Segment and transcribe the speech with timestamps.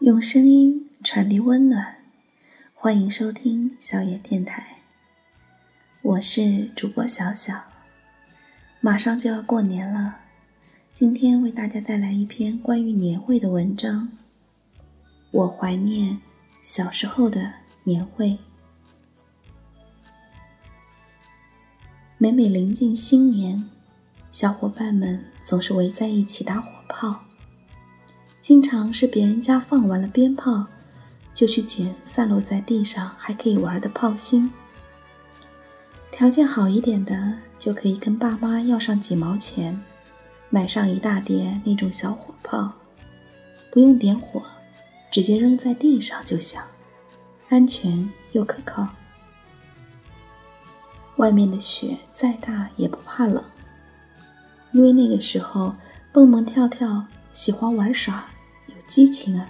[0.00, 1.98] 用声音传递温暖，
[2.72, 4.78] 欢迎收听小野电台。
[6.00, 7.64] 我是主播小小，
[8.80, 10.20] 马上就要过年了，
[10.94, 14.08] 今天为大家带来一篇关于年味的文章。
[15.32, 16.18] 我怀念
[16.62, 17.52] 小时候的
[17.84, 18.38] 年味。
[22.16, 23.68] 每每临近新年，
[24.32, 27.26] 小伙伴们总是围在一起打火炮。
[28.50, 30.66] 经常是别人家放完了鞭炮，
[31.32, 34.50] 就去捡散落在地上还可以玩的炮芯。
[36.10, 39.80] 条件好一点的，就可以跟爸妈要上几毛钱，
[40.48, 42.72] 买上一大叠那种小火炮，
[43.70, 44.42] 不用点火，
[45.12, 46.64] 直接扔在地上就响，
[47.50, 48.88] 安全又可靠。
[51.18, 53.44] 外面的雪再大也不怕冷，
[54.72, 55.72] 因为那个时候
[56.12, 58.26] 蹦蹦跳跳，喜欢玩耍。
[58.90, 59.48] 激情啊！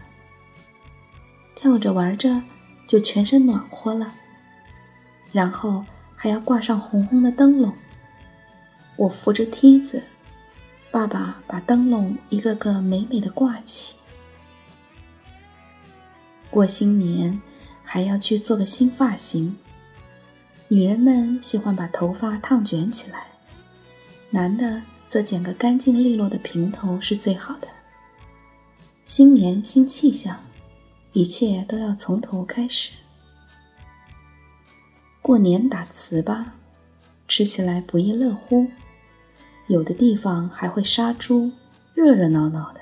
[1.56, 2.42] 跳着玩着
[2.86, 4.12] 就全身暖和了，
[5.33, 5.83] 然后
[6.14, 7.72] 还要挂上红红的灯笼。
[8.96, 10.02] 我扶着梯子，
[10.91, 13.96] 爸爸把灯笼一个个美美的挂起。
[16.50, 17.41] 过新年
[17.83, 19.56] 还要去做个新发型，
[20.68, 23.28] 女人们喜欢把头发烫卷起来，
[24.28, 27.68] 男的则剪个干净利落的平头是最好的。
[29.11, 30.39] 新年新气象，
[31.14, 32.92] 一切都要从头开始。
[35.20, 36.44] 过年打糍粑，
[37.27, 38.69] 吃起来不亦乐乎。
[39.67, 41.50] 有的地方还会杀猪，
[41.92, 42.78] 热热闹闹的。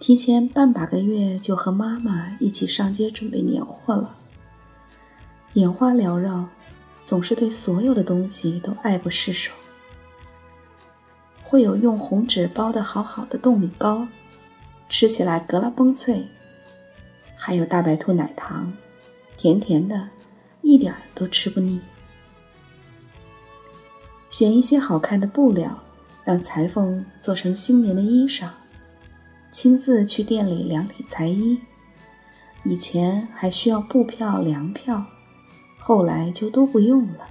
[0.00, 4.14] 提前半把个月就和妈妈一起上街准备年货了。
[5.54, 6.46] 眼花缭绕，
[7.04, 9.50] 总是对所有的东西都爱不释手。
[11.54, 14.08] 会有用红纸包的好好的冻米糕，
[14.88, 16.24] 吃起来格拉嘣脆；
[17.36, 18.72] 还有大白兔奶糖，
[19.36, 20.08] 甜甜的，
[20.62, 21.80] 一点都吃不腻。
[24.30, 25.78] 选一些好看的布料，
[26.24, 28.48] 让裁缝做成新年的衣裳，
[29.52, 31.60] 亲自去店里量体裁衣。
[32.64, 35.06] 以前还需要布票、粮票，
[35.78, 37.28] 后来就都不用了。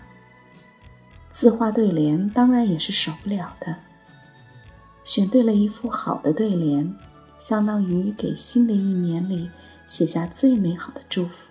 [1.30, 3.76] 字画对联当然也是少不了的。
[5.04, 6.96] 选对了一副好的对联，
[7.38, 9.50] 相当于给新的一年里
[9.86, 11.50] 写下最美好的祝福。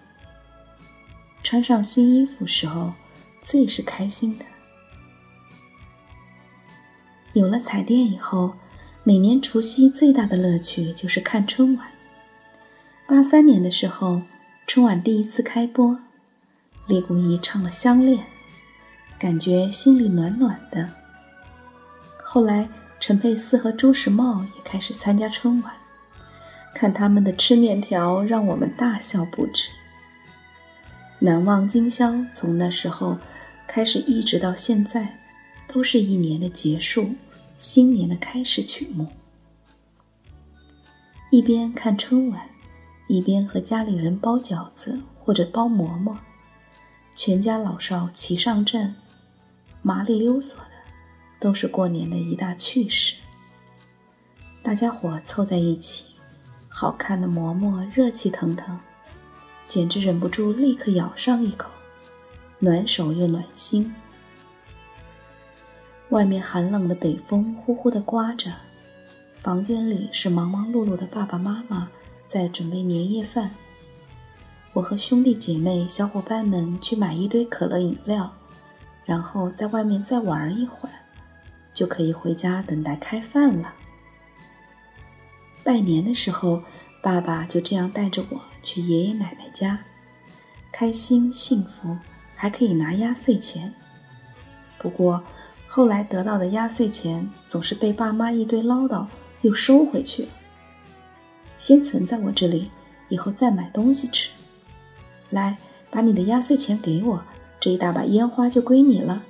[1.43, 2.93] 穿上新衣服时候，
[3.43, 4.45] 最是开心的。
[7.35, 8.55] 有了彩电以后，
[9.05, 11.87] 每年除夕最大的乐趣就是看春晚。
[13.07, 14.23] 八三年的时候，
[14.67, 15.99] 春晚第一次开播，
[16.87, 18.19] 李谷一唱了《相恋》，
[19.19, 20.89] 感觉心里暖暖的。
[22.23, 22.67] 后来。
[23.03, 25.75] 陈佩斯和朱时茂也开始参加春晚，
[26.73, 29.71] 看他们的吃面条，让我们大笑不止。
[31.19, 33.19] 难忘今宵从那时候
[33.67, 35.19] 开始一直到现在，
[35.67, 37.17] 都是一年的结束，
[37.59, 39.09] 新年的开始曲目。
[41.31, 42.51] 一边看春晚，
[43.09, 46.17] 一边和家里人包饺子或者包馍馍，
[47.17, 48.95] 全家老少齐上阵，
[49.83, 50.61] 麻利溜索。
[51.43, 53.17] 都是过年的一大趣事。
[54.63, 56.15] 大家伙凑在一起，
[56.69, 58.79] 好看的馍馍热气腾腾，
[59.67, 61.69] 简直忍不住立刻咬上一口，
[62.61, 63.93] 暖手又暖心。
[66.11, 68.53] 外面寒冷的北风呼呼地刮着，
[69.41, 71.89] 房间里是忙忙碌碌的爸爸妈妈
[72.25, 73.51] 在准备年夜饭。
[74.75, 78.33] 我和兄弟姐妹、小伙伴们去买一堆可乐饮料，
[79.05, 81.02] 然后在外面再玩一会儿。
[81.75, 83.75] 就可以回家等待开饭了。
[85.65, 86.63] 拜年的时候，
[87.01, 89.79] 爸爸就这样带着我去爷爷奶奶家，
[90.73, 91.97] 开心幸福，
[92.35, 93.73] 还可以拿压岁钱。
[94.79, 95.23] 不过
[95.69, 99.07] 后来得到的压岁钱总是被爸妈一堆唠叨
[99.43, 100.29] 又收回去了，
[101.59, 102.71] 先存在我这里，
[103.09, 104.31] 以后再买东西吃。
[105.31, 105.57] 来，
[105.91, 107.23] 把你的压岁钱给我，
[107.61, 109.23] 这一大把烟花就归你了。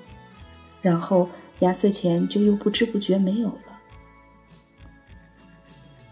[0.80, 1.28] 然后。
[1.62, 3.80] 压岁钱就又不知不觉没有了。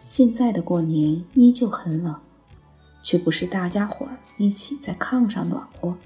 [0.04, 2.14] 现在的过年依旧很冷，
[3.02, 5.96] 却不是大家伙儿一起在炕上暖和，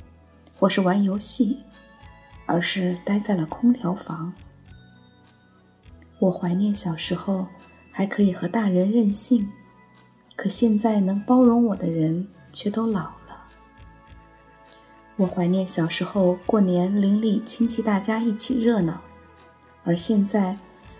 [0.58, 1.58] 或是玩游戏，
[2.46, 4.32] 而是待在了空调房。
[6.19, 7.46] 我怀念小时候
[7.91, 9.50] 还可以和大人任性，
[10.37, 13.44] 可现在能包容我的人却都老了。
[15.17, 19.00] 我怀念小时候过年邻里亲戚大家一起热闹。
[19.84, 20.56] 而现在，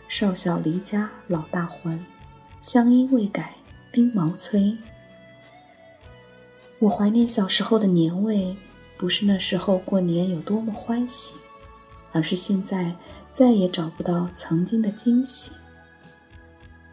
[0.09, 1.99] 少小离家老大还，
[2.61, 3.57] 乡音未改，
[3.93, 4.77] 鬓毛催。
[6.79, 8.55] 我怀念小时候的年味，
[8.99, 11.37] 不是那时候过年有多么欢喜，
[12.13, 12.95] 而是现在
[13.33, 15.53] 再也找不到曾经的惊喜。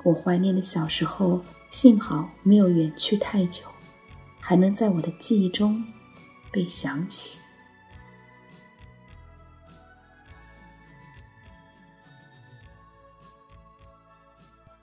[0.03, 3.65] 我怀念的小时候，幸好没有远去太久，
[4.39, 5.83] 还能在我的记忆中
[6.51, 7.39] 被想起。